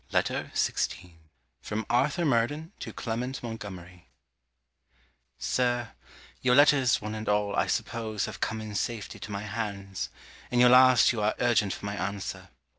LETTER 0.11 0.51
XVI 0.55 1.17
FROM 1.61 1.85
ARTHUR 1.87 2.25
MURDEN 2.25 2.71
TO 2.79 2.91
CLEMENT 2.91 3.43
MONTGOMERY 3.43 4.07
SIR 5.37 5.91
Your 6.41 6.55
letters, 6.55 6.99
one 7.03 7.13
and 7.13 7.29
all, 7.29 7.55
I 7.55 7.67
suppose, 7.67 8.25
have 8.25 8.39
come 8.39 8.61
in 8.61 8.73
safety 8.73 9.19
to 9.19 9.31
my 9.31 9.43
hands. 9.43 10.09
In 10.49 10.59
your 10.59 10.69
last 10.69 11.11
you 11.11 11.21
are 11.21 11.35
urgent 11.37 11.73
for 11.73 11.85
my 11.85 11.93
answer. 11.95 12.49